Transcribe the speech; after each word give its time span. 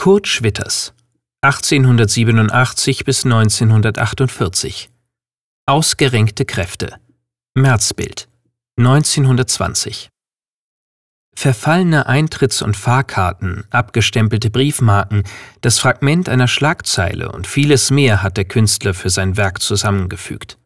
Kurt 0.00 0.28
Schwitters 0.28 0.94
1887 1.42 3.04
bis 3.04 3.24
1948 3.24 4.90
Ausgerenkte 5.66 6.44
Kräfte 6.44 7.00
Märzbild 7.56 8.28
1920 8.78 10.08
Verfallene 11.34 12.06
Eintritts- 12.06 12.62
und 12.62 12.76
Fahrkarten, 12.76 13.64
abgestempelte 13.70 14.50
Briefmarken, 14.50 15.24
das 15.62 15.80
Fragment 15.80 16.28
einer 16.28 16.46
Schlagzeile 16.46 17.32
und 17.32 17.48
vieles 17.48 17.90
mehr 17.90 18.22
hat 18.22 18.36
der 18.36 18.44
Künstler 18.44 18.94
für 18.94 19.10
sein 19.10 19.36
Werk 19.36 19.60
zusammengefügt. 19.60 20.58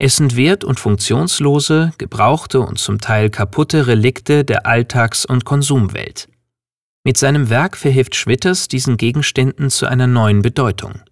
Es 0.00 0.16
sind 0.16 0.34
wert- 0.34 0.64
und 0.64 0.80
funktionslose, 0.80 1.92
gebrauchte 1.98 2.58
und 2.58 2.80
zum 2.80 3.00
Teil 3.00 3.30
kaputte 3.30 3.86
Relikte 3.86 4.44
der 4.44 4.66
Alltags- 4.66 5.24
und 5.24 5.44
Konsumwelt. 5.44 6.26
Mit 7.06 7.16
seinem 7.16 7.50
Werk 7.50 7.76
verhilft 7.76 8.16
Schwitters 8.16 8.66
diesen 8.66 8.96
Gegenständen 8.96 9.70
zu 9.70 9.86
einer 9.86 10.08
neuen 10.08 10.42
Bedeutung. 10.42 11.02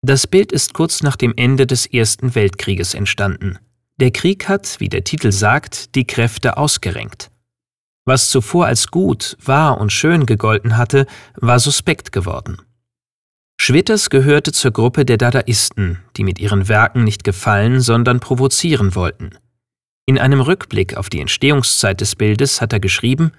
Das 0.00 0.28
Bild 0.28 0.52
ist 0.52 0.74
kurz 0.74 1.02
nach 1.02 1.16
dem 1.16 1.34
Ende 1.36 1.66
des 1.66 1.86
Ersten 1.86 2.36
Weltkrieges 2.36 2.94
entstanden. 2.94 3.58
Der 3.96 4.12
Krieg 4.12 4.48
hat, 4.48 4.78
wie 4.78 4.88
der 4.88 5.02
Titel 5.02 5.32
sagt, 5.32 5.96
die 5.96 6.04
Kräfte 6.04 6.56
ausgerenkt. 6.56 7.32
Was 8.04 8.30
zuvor 8.30 8.66
als 8.66 8.92
gut, 8.92 9.36
wahr 9.44 9.80
und 9.80 9.90
schön 9.90 10.24
gegolten 10.24 10.76
hatte, 10.76 11.06
war 11.34 11.58
suspekt 11.58 12.12
geworden. 12.12 12.58
Schwitters 13.60 14.08
gehörte 14.08 14.52
zur 14.52 14.70
Gruppe 14.70 15.04
der 15.04 15.16
Dadaisten, 15.16 15.98
die 16.16 16.22
mit 16.22 16.38
ihren 16.38 16.68
Werken 16.68 17.02
nicht 17.02 17.24
gefallen, 17.24 17.80
sondern 17.80 18.20
provozieren 18.20 18.94
wollten. 18.94 19.30
In 20.06 20.20
einem 20.20 20.40
Rückblick 20.40 20.96
auf 20.96 21.10
die 21.10 21.18
Entstehungszeit 21.18 22.00
des 22.00 22.14
Bildes 22.14 22.60
hat 22.60 22.72
er 22.72 22.78
geschrieben, 22.78 23.32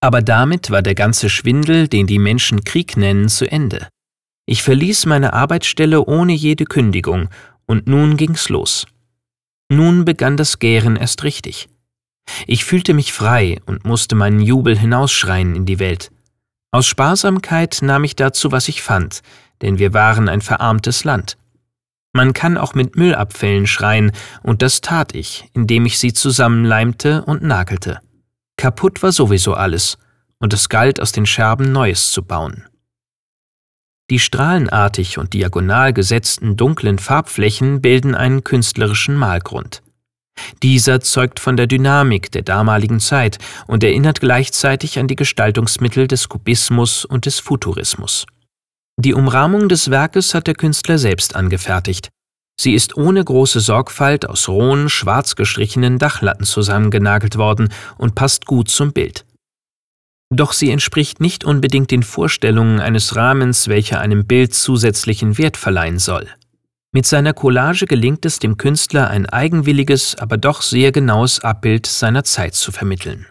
aber 0.00 0.22
damit 0.22 0.70
war 0.70 0.82
der 0.82 0.94
ganze 0.94 1.28
Schwindel, 1.28 1.88
den 1.88 2.06
die 2.06 2.18
Menschen 2.18 2.64
Krieg 2.64 2.96
nennen, 2.96 3.28
zu 3.28 3.50
Ende. 3.50 3.88
Ich 4.46 4.62
verließ 4.62 5.06
meine 5.06 5.32
Arbeitsstelle 5.32 6.04
ohne 6.04 6.32
jede 6.32 6.64
Kündigung, 6.64 7.28
und 7.66 7.86
nun 7.86 8.16
ging's 8.16 8.48
los. 8.48 8.86
Nun 9.70 10.04
begann 10.04 10.36
das 10.36 10.58
Gären 10.58 10.96
erst 10.96 11.22
richtig. 11.24 11.68
Ich 12.46 12.64
fühlte 12.64 12.94
mich 12.94 13.12
frei 13.12 13.60
und 13.66 13.84
musste 13.84 14.14
meinen 14.14 14.40
Jubel 14.40 14.78
hinausschreien 14.78 15.54
in 15.54 15.66
die 15.66 15.78
Welt. 15.78 16.10
Aus 16.70 16.86
Sparsamkeit 16.86 17.78
nahm 17.82 18.04
ich 18.04 18.16
dazu, 18.16 18.52
was 18.52 18.68
ich 18.68 18.82
fand, 18.82 19.22
denn 19.62 19.78
wir 19.78 19.94
waren 19.94 20.28
ein 20.28 20.40
verarmtes 20.40 21.04
Land. 21.04 21.36
Man 22.12 22.32
kann 22.32 22.56
auch 22.56 22.74
mit 22.74 22.96
Müllabfällen 22.96 23.66
schreien, 23.66 24.12
und 24.42 24.62
das 24.62 24.80
tat 24.80 25.14
ich, 25.14 25.48
indem 25.52 25.86
ich 25.86 25.98
sie 25.98 26.12
zusammenleimte 26.12 27.24
und 27.24 27.42
nagelte. 27.42 28.00
Kaputt 28.58 29.02
war 29.02 29.12
sowieso 29.12 29.54
alles, 29.54 29.96
und 30.40 30.52
es 30.52 30.68
galt, 30.68 31.00
aus 31.00 31.12
den 31.12 31.26
Scherben 31.26 31.72
Neues 31.72 32.10
zu 32.10 32.22
bauen. 32.22 32.66
Die 34.10 34.18
strahlenartig 34.18 35.16
und 35.16 35.32
diagonal 35.32 35.92
gesetzten 35.92 36.56
dunklen 36.56 36.98
Farbflächen 36.98 37.80
bilden 37.80 38.14
einen 38.14 38.42
künstlerischen 38.42 39.14
Malgrund. 39.14 39.82
Dieser 40.62 41.00
zeugt 41.00 41.40
von 41.40 41.56
der 41.56 41.66
Dynamik 41.66 42.32
der 42.32 42.42
damaligen 42.42 43.00
Zeit 43.00 43.38
und 43.66 43.84
erinnert 43.84 44.20
gleichzeitig 44.20 44.98
an 44.98 45.06
die 45.06 45.16
Gestaltungsmittel 45.16 46.08
des 46.08 46.28
Kubismus 46.28 47.04
und 47.04 47.26
des 47.26 47.38
Futurismus. 47.38 48.26
Die 48.96 49.14
Umrahmung 49.14 49.68
des 49.68 49.90
Werkes 49.90 50.34
hat 50.34 50.48
der 50.48 50.54
Künstler 50.54 50.98
selbst 50.98 51.36
angefertigt. 51.36 52.08
Sie 52.60 52.74
ist 52.74 52.96
ohne 52.96 53.24
große 53.24 53.60
Sorgfalt 53.60 54.28
aus 54.28 54.48
rohen, 54.48 54.88
schwarz 54.88 55.36
gestrichenen 55.36 55.98
Dachlatten 55.98 56.44
zusammengenagelt 56.44 57.38
worden 57.38 57.68
und 57.98 58.16
passt 58.16 58.46
gut 58.46 58.68
zum 58.68 58.92
Bild. 58.92 59.24
Doch 60.30 60.52
sie 60.52 60.70
entspricht 60.70 61.20
nicht 61.20 61.44
unbedingt 61.44 61.90
den 61.90 62.02
Vorstellungen 62.02 62.80
eines 62.80 63.16
Rahmens, 63.16 63.68
welcher 63.68 64.00
einem 64.00 64.26
Bild 64.26 64.54
zusätzlichen 64.54 65.38
Wert 65.38 65.56
verleihen 65.56 65.98
soll. 65.98 66.28
Mit 66.92 67.06
seiner 67.06 67.32
Collage 67.32 67.86
gelingt 67.86 68.24
es 68.26 68.38
dem 68.38 68.56
Künstler, 68.56 69.08
ein 69.08 69.26
eigenwilliges, 69.26 70.16
aber 70.16 70.36
doch 70.36 70.62
sehr 70.62 70.90
genaues 70.90 71.40
Abbild 71.40 71.86
seiner 71.86 72.24
Zeit 72.24 72.54
zu 72.54 72.72
vermitteln. 72.72 73.26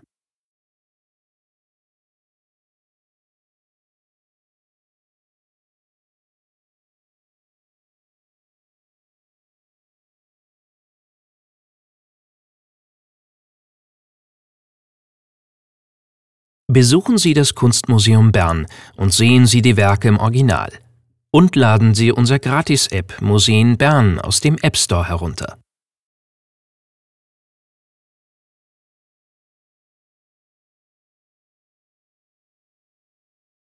Besuchen 16.70 17.18
Sie 17.18 17.34
das 17.34 17.56
Kunstmuseum 17.56 18.34
Bern 18.34 18.68
und 18.98 19.14
sehen 19.14 19.46
Sie 19.46 19.62
die 19.62 19.78
Werke 19.78 20.10
im 20.10 20.20
Original. 20.20 20.70
Und 21.32 21.56
laden 21.56 21.94
Sie 21.94 22.12
unser 22.12 22.40
Gratis-App 22.40 23.22
Museen 23.22 23.78
Bern 23.78 24.20
aus 24.20 24.42
dem 24.42 24.58
App 24.58 24.76
Store 24.76 25.08
herunter. 25.08 25.58